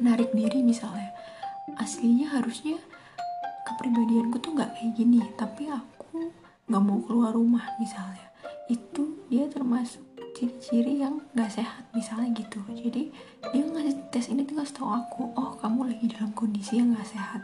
narik 0.00 0.32
diri 0.32 0.64
misalnya. 0.64 1.12
Aslinya 1.76 2.32
harusnya 2.32 2.80
kepribadianku 3.68 4.40
tuh 4.40 4.56
nggak 4.56 4.72
kayak 4.72 4.92
gini 4.96 5.20
tapi 5.36 5.68
aku 5.68 6.32
nggak 6.64 6.82
mau 6.82 7.04
keluar 7.04 7.36
rumah 7.36 7.76
misalnya. 7.76 8.32
Itu 8.72 9.20
dia 9.28 9.44
termasuk 9.52 10.05
ciri-ciri 10.36 11.00
yang 11.00 11.16
gak 11.32 11.48
sehat 11.48 11.88
misalnya 11.96 12.28
gitu. 12.36 12.60
Jadi 12.68 13.08
dia 13.48 13.64
ngasih 13.64 13.96
tes 14.12 14.28
ini 14.28 14.44
ngasih 14.44 14.76
tau 14.76 14.92
aku. 14.92 15.32
Oh 15.32 15.56
kamu 15.56 15.88
lagi 15.88 16.12
dalam 16.12 16.28
kondisi 16.36 16.76
yang 16.76 16.92
gak 16.92 17.08
sehat. 17.08 17.40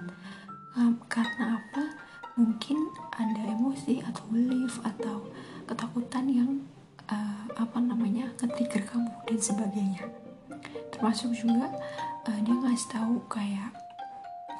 Nah, 0.77 0.93
karena 1.09 1.57
apa? 1.57 1.97
Mungkin 2.37 2.77
ada 3.17 3.43
emosi 3.49 4.05
atau 4.05 4.25
belief 4.29 4.77
atau 4.85 5.25
ketakutan 5.65 6.29
yang 6.29 6.51
uh, 7.09 7.45
apa 7.57 7.81
namanya 7.81 8.29
ketrigger 8.37 8.85
kamu 8.85 9.09
dan 9.25 9.41
sebagainya. 9.41 10.05
Termasuk 10.93 11.33
juga 11.33 11.73
uh, 12.29 12.39
dia 12.45 12.57
ngasih 12.57 12.89
tahu 12.93 13.15
kayak 13.33 13.73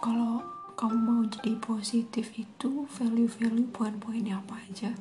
kalau 0.01 0.41
kamu 0.73 0.99
mau 1.05 1.23
jadi 1.29 1.53
positif 1.61 2.33
itu 2.37 2.89
value-value 2.97 3.69
poin-poinnya 3.73 4.41
apa 4.41 4.57
aja. 4.69 4.93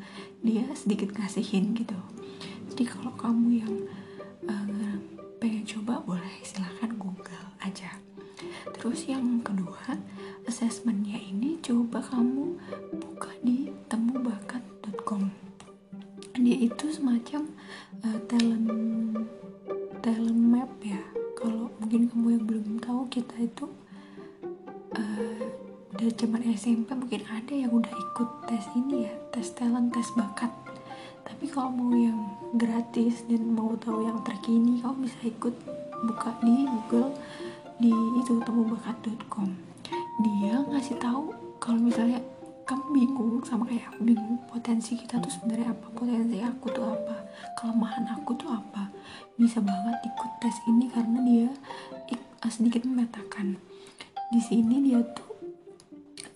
Dia 0.44 0.68
sedikit 0.76 1.16
ngasihin 1.16 1.76
gitu 1.76 1.96
jadi 2.72 2.88
kalau 2.88 3.12
kamu 3.20 3.48
yang 3.60 3.76
uh, 4.48 4.96
pengen 5.44 5.68
coba 5.68 6.00
boleh 6.08 6.40
silahkan 6.40 6.88
google 6.96 7.48
aja. 7.60 8.00
Terus 8.72 9.12
yang 9.12 9.44
kedua 9.44 10.00
kamu 12.00 12.56
buka 12.96 13.32
di 13.44 13.68
temubakat.com 13.92 15.28
dia 16.42 16.58
itu 16.58 16.86
semacam 16.90 17.52
uh, 18.08 18.20
talent 18.32 18.72
talent 20.00 20.42
map 20.48 20.72
ya. 20.80 21.04
Kalau 21.36 21.68
mungkin 21.84 22.08
kamu 22.08 22.28
yang 22.40 22.46
belum 22.48 22.68
tahu 22.80 23.02
kita 23.12 23.36
itu 23.36 23.68
uh, 24.96 25.44
dari 25.92 26.12
zaman 26.16 26.42
SMP 26.56 26.96
mungkin 26.96 27.28
ada 27.28 27.52
yang 27.52 27.76
udah 27.76 27.92
ikut 27.92 28.30
tes 28.48 28.64
ini 28.80 29.12
ya 29.12 29.14
tes 29.36 29.52
talent 29.54 29.92
tes 29.92 30.08
bakat 30.16 30.61
tapi 31.32 31.46
kalau 31.48 31.72
mau 31.72 31.96
yang 31.96 32.20
gratis 32.60 33.24
dan 33.32 33.56
mau 33.56 33.72
tahu 33.80 34.04
yang 34.04 34.20
terkini 34.28 34.84
kamu 34.84 35.08
bisa 35.08 35.20
ikut 35.24 35.56
buka 36.04 36.36
di 36.44 36.68
Google 36.68 37.16
di 37.80 37.94
itu 38.20 38.38
temubakat.com 38.44 39.50
dia 40.22 40.54
ngasih 40.68 41.00
tahu 41.00 41.32
kalau 41.58 41.80
misalnya 41.80 42.20
kamu 42.68 42.86
bingung 42.94 43.42
sama 43.44 43.66
kayak 43.68 43.90
aku 43.90 44.14
bingung 44.14 44.38
potensi 44.48 44.96
kita 44.96 45.18
tuh 45.18 45.32
sebenarnya 45.34 45.74
apa 45.74 45.88
potensi 45.92 46.38
aku 46.40 46.66
tuh 46.72 46.86
apa 46.88 47.16
kelemahan 47.58 48.06
aku 48.16 48.32
tuh 48.38 48.50
apa. 48.52 48.90
Bisa 49.36 49.60
banget 49.60 49.98
ikut 50.06 50.32
tes 50.40 50.56
ini 50.70 50.88
karena 50.88 51.20
dia 51.26 51.50
sedikit 52.52 52.84
memetakan. 52.84 53.56
Di 54.32 54.40
sini 54.44 54.84
dia 54.84 55.00
tuh 55.16 55.32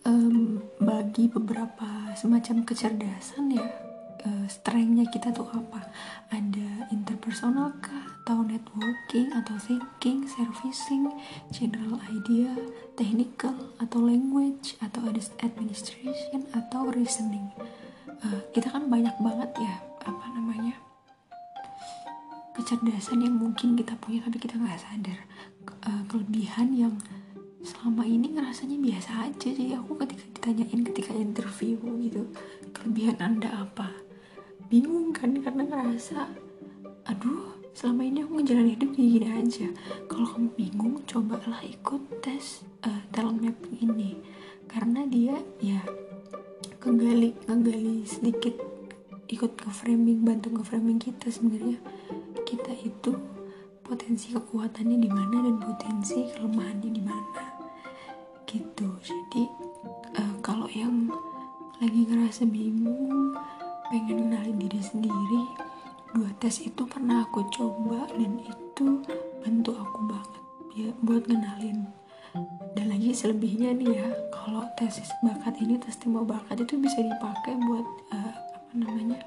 um, 0.08 0.60
bagi 0.80 1.28
beberapa 1.28 2.14
semacam 2.16 2.64
kecerdasan 2.64 3.52
ya 3.52 3.85
uh, 4.26 4.46
strengthnya 4.50 5.06
kita 5.08 5.30
tuh 5.32 5.46
apa? 5.54 5.86
Ada 6.34 6.90
interpersonal 6.90 7.78
kah? 7.80 8.18
Atau 8.26 8.42
networking? 8.42 9.30
Atau 9.38 9.56
thinking? 9.62 10.26
Servicing? 10.26 11.14
General 11.54 12.02
idea? 12.10 12.52
Technical? 12.98 13.54
Atau 13.78 14.02
language? 14.02 14.76
Atau 14.82 15.06
administration? 15.06 16.50
Atau 16.52 16.90
reasoning? 16.90 17.54
Uh, 18.26 18.42
kita 18.52 18.74
kan 18.74 18.90
banyak 18.90 19.14
banget 19.22 19.52
ya 19.62 19.76
apa 20.06 20.26
namanya 20.38 20.78
kecerdasan 22.56 23.20
yang 23.20 23.36
mungkin 23.36 23.76
kita 23.76 24.00
punya 24.00 24.24
tapi 24.24 24.38
kita 24.40 24.56
nggak 24.56 24.80
sadar. 24.80 25.20
Uh, 25.86 26.02
kelebihan 26.10 26.72
yang 26.74 26.94
selama 27.66 28.06
ini 28.06 28.38
ngerasanya 28.38 28.78
biasa 28.78 29.12
aja 29.26 29.50
jadi 29.50 29.82
aku 29.82 29.98
ketika 30.06 30.26
ditanyain 30.38 30.86
ketika 30.86 31.12
interview 31.18 31.82
gitu 31.98 32.30
kelebihan 32.70 33.18
anda 33.18 33.50
apa 33.50 34.05
bingung 34.68 35.14
kan 35.14 35.34
karena 35.42 35.64
ngerasa 35.66 36.26
aduh 37.06 37.56
selama 37.76 38.08
ini 38.08 38.24
aku 38.24 38.40
ngejalanin 38.40 38.72
hidup 38.80 38.90
kayak 38.96 39.10
gini 39.12 39.28
aja. 39.36 39.68
Kalau 40.08 40.28
kamu 40.32 40.50
bingung 40.56 40.96
cobalah 41.04 41.62
ikut 41.68 42.02
tes 42.24 42.64
uh, 42.88 43.04
talent 43.12 43.44
mapping 43.44 43.76
ini. 43.84 44.16
Karena 44.66 45.04
dia 45.04 45.36
ya 45.60 45.84
kegali 46.80 47.36
ngegali 47.46 48.08
sedikit 48.08 48.56
ikut 49.28 49.60
ke 49.60 49.70
framing 49.70 50.24
bantu 50.24 50.56
ke 50.56 50.64
framing 50.64 50.98
kita 51.04 51.28
sebenarnya. 51.28 51.78
Kita 52.48 52.72
itu 52.80 53.12
potensi 53.84 54.32
kekuatannya 54.32 54.98
di 54.98 55.12
mana 55.12 55.44
dan 55.44 55.60
potensi 55.60 56.32
kelemahannya 56.32 56.90
di 56.90 57.04
mana. 57.04 57.44
Gitu. 58.48 58.88
Jadi 59.04 59.44
uh, 60.16 60.34
kalau 60.40 60.72
yang 60.72 61.12
lagi 61.84 62.08
ngerasa 62.08 62.48
bingung 62.48 63.36
pengen 63.90 64.30
kenalin 64.30 64.58
diri 64.58 64.82
sendiri. 64.82 65.44
Dua 66.16 66.32
tes 66.40 66.64
itu 66.64 66.82
pernah 66.88 67.28
aku 67.28 67.44
coba 67.52 68.08
dan 68.16 68.40
itu 68.40 68.88
bantu 69.44 69.72
aku 69.76 70.00
banget 70.08 70.44
ya 70.76 70.90
buat 71.04 71.24
kenalin. 71.28 71.86
Dan 72.76 72.92
lagi 72.92 73.16
selebihnya 73.16 73.76
nih 73.76 73.92
ya 74.00 74.08
kalau 74.32 74.64
tes 74.76 75.00
bakat 75.24 75.56
ini 75.60 75.80
tes 75.80 75.96
tembak 76.00 76.28
bakat 76.28 76.64
itu 76.64 76.76
bisa 76.80 77.00
dipakai 77.00 77.56
buat 77.56 77.88
uh, 78.12 78.34
apa 78.36 78.72
namanya 78.76 79.20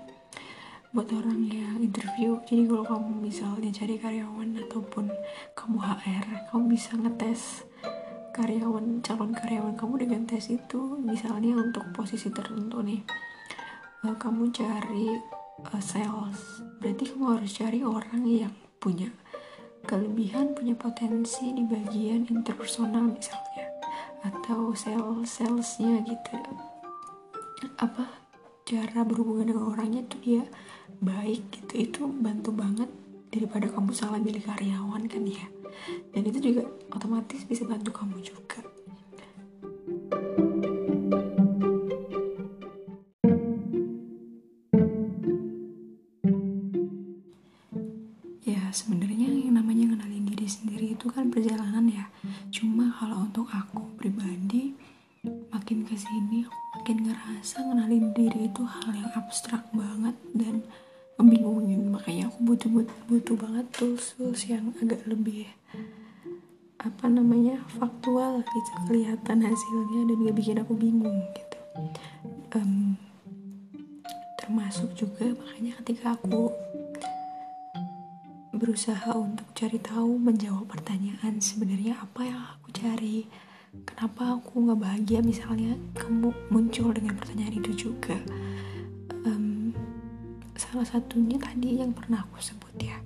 buat 0.92 1.08
orang 1.12 1.44
yang 1.48 1.76
interview. 1.84 2.40
Jadi 2.48 2.64
kalau 2.64 2.84
kamu 2.84 3.12
misalnya 3.28 3.70
cari 3.72 3.96
karyawan 4.00 4.48
ataupun 4.68 5.12
kamu 5.52 5.78
HR 5.80 6.26
kamu 6.48 6.64
bisa 6.72 6.96
ngetes 6.96 7.68
karyawan 8.32 9.04
calon 9.04 9.32
karyawan 9.36 9.76
kamu 9.76 10.08
dengan 10.08 10.24
tes 10.24 10.48
itu. 10.48 10.96
Misalnya 11.04 11.56
untuk 11.60 11.84
posisi 11.92 12.32
tertentu 12.32 12.80
nih 12.80 13.27
uh, 14.04 14.16
kamu 14.18 14.50
cari 14.54 15.18
uh, 15.64 15.82
sales. 15.82 16.62
Berarti 16.78 17.14
kamu 17.14 17.24
harus 17.38 17.50
cari 17.54 17.80
orang 17.82 18.22
yang 18.26 18.54
punya 18.78 19.10
kelebihan 19.88 20.52
punya 20.52 20.76
potensi 20.76 21.50
di 21.54 21.64
bagian 21.64 22.28
interpersonal 22.28 23.08
misalnya. 23.08 23.66
Atau 24.22 24.74
sales 24.74 25.30
salesnya 25.30 26.02
gitu. 26.04 26.34
Apa 27.78 28.06
cara 28.68 29.00
berhubungan 29.06 29.54
dengan 29.54 29.64
orangnya 29.72 30.04
itu 30.04 30.16
dia 30.22 30.42
baik 31.00 31.50
gitu. 31.54 31.72
Itu 31.74 32.00
bantu 32.10 32.54
banget 32.54 32.90
daripada 33.28 33.66
kamu 33.70 33.90
salah 33.94 34.20
pilih 34.20 34.42
karyawan 34.42 35.06
kan 35.06 35.24
ya. 35.24 35.46
Dan 36.12 36.22
itu 36.26 36.38
juga 36.52 36.66
otomatis 36.90 37.46
bisa 37.46 37.62
bantu 37.62 37.94
kamu 37.94 38.18
juga 38.20 38.66
kan 51.18 51.34
perjalanan 51.34 51.86
ya. 51.90 52.06
Cuma 52.54 52.94
kalau 52.94 53.26
untuk 53.26 53.50
aku 53.50 53.82
pribadi 53.98 54.78
makin 55.50 55.82
ke 55.82 55.98
sini 55.98 56.46
aku 56.46 56.58
makin 56.78 57.10
ngerasa 57.10 57.56
ngenalin 57.66 58.06
diri 58.14 58.46
itu 58.46 58.62
hal 58.62 58.94
yang 58.94 59.10
abstrak 59.18 59.66
banget 59.74 60.14
dan 60.30 60.62
membingungin 61.18 61.90
makanya 61.90 62.30
aku 62.30 62.54
butuh 62.54 62.70
butuh, 62.70 62.98
butuh 63.10 63.34
banget 63.34 63.66
tools 63.74 64.14
tools 64.14 64.46
yang 64.46 64.70
agak 64.78 65.02
lebih 65.10 65.50
apa 66.78 67.10
namanya 67.10 67.58
faktual 67.74 68.38
gitu 68.46 68.72
kelihatan 68.86 69.42
hasilnya 69.42 70.00
dan 70.06 70.16
gak 70.22 70.36
bikin 70.38 70.62
aku 70.62 70.78
bingung 70.78 71.18
gitu. 71.34 71.58
Um, 72.54 72.94
termasuk 74.38 74.94
juga 74.94 75.34
makanya 75.34 75.74
ketika 75.82 76.14
aku 76.14 76.54
berusaha 78.58 79.14
untuk 79.14 79.46
cari 79.54 79.78
tahu 79.78 80.18
menjawab 80.18 80.66
pertanyaan 80.66 81.38
sebenarnya 81.38 81.94
apa 82.02 82.26
yang 82.26 82.42
aku 82.58 82.68
cari? 82.74 83.30
Kenapa 83.86 84.36
aku 84.36 84.66
nggak 84.66 84.80
bahagia? 84.82 85.22
Misalnya 85.22 85.78
kamu 85.94 86.34
muncul 86.50 86.90
dengan 86.90 87.14
pertanyaan 87.14 87.62
itu 87.62 87.88
juga. 87.88 88.18
Um, 89.22 89.70
salah 90.58 90.82
satunya 90.82 91.38
tadi 91.38 91.78
yang 91.78 91.94
pernah 91.94 92.26
aku 92.26 92.42
sebut 92.42 92.74
ya. 92.82 92.98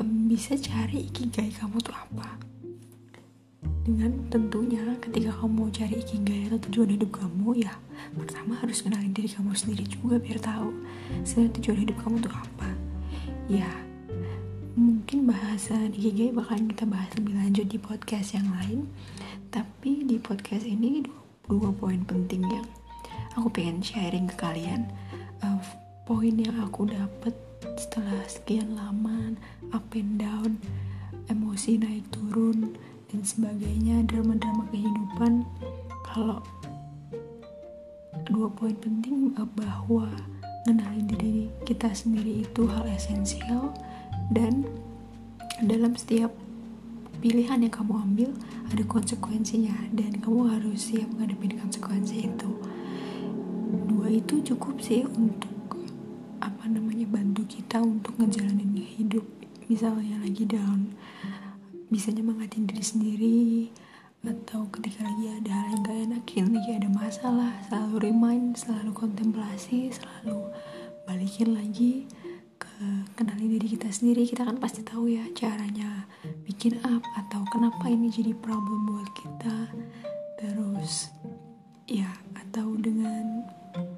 Um, 0.00 0.32
bisa 0.32 0.56
cari 0.56 1.12
ikigai 1.12 1.52
kamu 1.52 1.76
tuh 1.84 1.92
apa? 1.92 2.40
Dengan 3.84 4.32
tentunya 4.32 4.82
ketika 4.98 5.30
kamu 5.36 5.52
mau 5.52 5.68
cari 5.68 6.00
ikigai 6.00 6.48
atau 6.48 6.58
tujuan 6.66 6.96
hidup 6.96 7.22
kamu 7.22 7.62
ya 7.62 7.76
pertama 8.16 8.58
harus 8.58 8.82
kenalin 8.82 9.14
diri 9.14 9.28
kamu 9.28 9.52
sendiri 9.52 9.84
juga 9.84 10.16
biar 10.16 10.40
tahu. 10.40 10.72
Sebenarnya 11.22 11.52
tujuan 11.60 11.78
hidup 11.84 11.96
kamu 12.00 12.16
tuh 12.24 12.34
apa? 12.34 12.70
Ya 13.46 13.85
mungkin 15.06 15.30
bahasan 15.30 15.94
Ikigai 15.94 16.34
bakalan 16.34 16.66
kita 16.66 16.82
bahas 16.82 17.06
lebih 17.14 17.38
lanjut 17.38 17.66
di 17.70 17.78
podcast 17.78 18.34
yang 18.34 18.50
lain. 18.58 18.90
Tapi 19.54 20.02
di 20.02 20.18
podcast 20.18 20.66
ini 20.66 20.98
dua, 21.46 21.70
poin 21.70 22.02
penting 22.02 22.42
yang 22.42 22.66
aku 23.38 23.46
pengen 23.54 23.78
sharing 23.78 24.26
ke 24.26 24.34
kalian. 24.34 24.90
Uh, 25.46 25.62
poin 26.10 26.34
yang 26.34 26.58
aku 26.58 26.90
dapet 26.90 27.30
setelah 27.78 28.18
sekian 28.26 28.74
lama 28.74 29.38
up 29.70 29.86
and 29.94 30.18
down 30.18 30.58
emosi 31.30 31.78
naik 31.78 32.02
turun 32.10 32.74
dan 33.06 33.22
sebagainya 33.22 34.02
drama-drama 34.10 34.66
kehidupan. 34.74 35.46
Kalau 36.02 36.42
dua 38.26 38.50
poin 38.58 38.74
penting 38.82 39.30
bahwa 39.54 40.10
mengenali 40.66 41.02
diri 41.14 41.38
kita 41.62 41.94
sendiri 41.94 42.42
itu 42.42 42.66
hal 42.66 42.90
esensial 42.90 43.70
dan 44.34 44.66
dalam 45.64 45.96
setiap 45.96 46.32
pilihan 47.24 47.64
yang 47.64 47.72
kamu 47.72 47.94
ambil 47.96 48.30
ada 48.68 48.84
konsekuensinya. 48.84 49.88
Dan 49.92 50.20
kamu 50.20 50.52
harus 50.52 50.92
siap 50.92 51.08
menghadapi 51.16 51.56
konsekuensi 51.56 52.28
itu. 52.28 52.50
Dua 53.88 54.08
itu 54.12 54.42
cukup 54.52 54.82
sih 54.84 55.06
untuk 55.06 55.80
apa 56.44 56.68
namanya 56.68 57.08
bantu 57.08 57.48
kita 57.48 57.80
untuk 57.80 58.12
ngejalanin 58.20 58.76
hidup. 58.76 59.24
Misalnya 59.66 60.20
lagi 60.20 60.44
down. 60.44 60.92
Bisa 61.88 62.12
nyemangatin 62.12 62.66
diri 62.66 62.84
sendiri 62.84 63.44
atau 64.26 64.66
ketika 64.74 65.06
lagi 65.06 65.30
ada 65.38 65.54
hal 65.54 65.66
yang 65.70 65.82
gak 65.86 65.98
enakin 66.10 66.44
lagi 66.50 66.70
ada 66.74 66.90
masalah 66.90 67.52
selalu 67.70 68.10
remind 68.10 68.58
selalu 68.58 68.90
kontemplasi 68.90 69.94
selalu 69.94 70.50
balikin 71.06 71.54
lagi 71.54 72.10
kenali 73.16 73.56
diri 73.56 73.72
kita 73.72 73.88
sendiri 73.88 74.28
kita 74.28 74.44
kan 74.44 74.60
pasti 74.60 74.84
tahu 74.84 75.08
ya 75.08 75.24
caranya 75.32 76.04
bikin 76.44 76.76
up 76.84 77.00
atau 77.16 77.40
kenapa 77.48 77.88
ini 77.88 78.12
jadi 78.12 78.36
problem 78.36 78.92
buat 78.92 79.08
kita. 79.16 79.72
Terus 80.36 81.08
ya 81.88 82.10
atau 82.36 82.76
dengan 82.76 83.48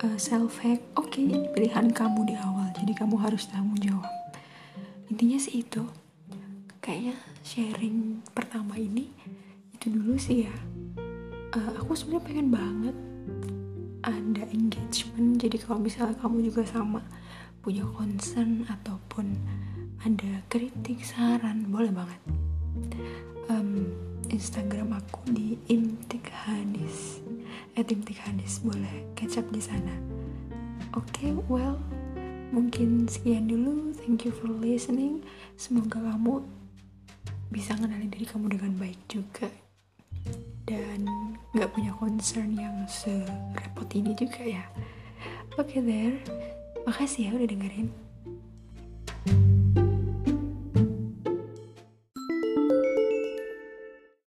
uh, 0.05 0.19
self 0.19 0.63
hack 0.63 0.79
oke 0.95 1.11
okay, 1.11 1.51
pilihan 1.55 1.91
kamu 1.91 2.29
di 2.29 2.35
awal 2.39 2.71
jadi 2.79 2.93
kamu 2.95 3.19
harus 3.19 3.51
tanggung 3.51 3.79
jawab. 3.83 4.11
Intinya 5.11 5.39
sih 5.41 5.67
itu. 5.67 5.83
Kayaknya 6.79 7.17
sharing 7.45 8.25
pertama 8.33 8.79
ini 8.79 9.11
itu 9.75 9.91
dulu 9.91 10.15
sih 10.17 10.47
ya. 10.47 10.55
Uh, 11.53 11.83
aku 11.83 11.97
sebenarnya 11.99 12.25
pengen 12.25 12.49
banget 12.53 12.97
ada 14.07 14.45
engagement 14.55 15.37
jadi 15.43 15.57
kalau 15.59 15.83
misalnya 15.83 16.15
kamu 16.23 16.49
juga 16.49 16.63
sama 16.65 17.03
punya 17.63 17.83
concern 17.95 18.65
ataupun 18.71 19.35
ada 20.07 20.43
kritik 20.47 21.03
saran 21.03 21.67
boleh 21.69 21.91
banget. 21.91 22.21
Um, 23.51 23.91
Instagram 24.29 24.93
aku 24.93 25.33
di 25.33 25.57
imtik 25.73 26.29
hadis 26.31 27.25
at 27.75 27.89
imtik 27.89 28.21
hadis 28.21 28.61
boleh 28.61 29.09
up 29.19 29.47
di 29.51 29.63
sana. 29.63 29.95
Oke 30.95 31.29
okay, 31.29 31.31
well 31.49 31.81
mungkin 32.53 33.09
sekian 33.09 33.49
dulu. 33.49 33.93
Thank 33.97 34.29
you 34.29 34.33
for 34.33 34.49
listening. 34.49 35.25
Semoga 35.57 36.01
kamu 36.01 36.45
bisa 37.49 37.73
mengenali 37.81 38.09
diri 38.13 38.27
kamu 38.29 38.53
dengan 38.55 38.73
baik 38.77 39.01
juga. 39.09 39.49
Dan 40.69 41.09
nggak 41.57 41.73
punya 41.73 41.93
concern 41.97 42.53
yang 42.53 42.85
serepot 42.85 43.89
ini 43.97 44.13
juga 44.13 44.45
ya. 44.45 44.65
Oke 45.57 45.81
okay, 45.81 45.81
there 45.81 46.17
makasih 46.89 47.29
ya 47.29 47.37
udah 47.37 47.45
dengerin 47.45 48.08